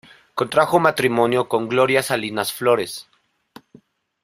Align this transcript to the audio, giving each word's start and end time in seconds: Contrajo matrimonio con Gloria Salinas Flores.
Contrajo 0.33 0.79
matrimonio 0.79 1.47
con 1.47 1.67
Gloria 1.67 2.01
Salinas 2.01 2.51
Flores. 2.51 3.07